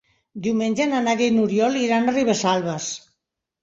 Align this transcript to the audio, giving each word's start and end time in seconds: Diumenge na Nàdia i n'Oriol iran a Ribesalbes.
Diumenge 0.47 0.87
na 0.93 1.03
Nàdia 1.09 1.33
i 1.33 1.35
n'Oriol 1.37 1.81
iran 1.85 2.09
a 2.09 2.19
Ribesalbes. 2.19 2.93